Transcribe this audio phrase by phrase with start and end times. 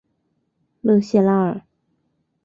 [0.81, 1.61] 勒谢拉尔。